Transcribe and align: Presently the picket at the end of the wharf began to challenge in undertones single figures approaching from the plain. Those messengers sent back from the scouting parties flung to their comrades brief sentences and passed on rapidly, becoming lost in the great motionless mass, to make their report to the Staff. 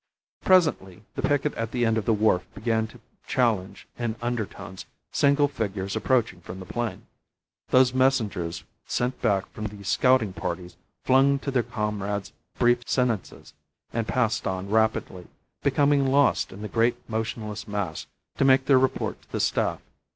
Presently 0.43 1.03
the 1.13 1.21
picket 1.21 1.53
at 1.53 1.69
the 1.69 1.85
end 1.85 1.95
of 1.95 2.05
the 2.05 2.13
wharf 2.15 2.43
began 2.55 2.87
to 2.87 2.99
challenge 3.27 3.87
in 3.99 4.15
undertones 4.19 4.87
single 5.11 5.47
figures 5.47 5.95
approaching 5.95 6.41
from 6.41 6.59
the 6.59 6.65
plain. 6.65 7.05
Those 7.69 7.93
messengers 7.93 8.63
sent 8.87 9.21
back 9.21 9.45
from 9.53 9.65
the 9.65 9.83
scouting 9.83 10.33
parties 10.33 10.75
flung 11.03 11.37
to 11.37 11.51
their 11.51 11.61
comrades 11.61 12.33
brief 12.57 12.79
sentences 12.89 13.53
and 13.93 14.07
passed 14.07 14.47
on 14.47 14.71
rapidly, 14.71 15.27
becoming 15.61 16.07
lost 16.07 16.51
in 16.51 16.63
the 16.63 16.67
great 16.67 17.07
motionless 17.07 17.67
mass, 17.67 18.07
to 18.37 18.43
make 18.43 18.65
their 18.65 18.79
report 18.79 19.21
to 19.21 19.31
the 19.31 19.39
Staff. 19.39 19.81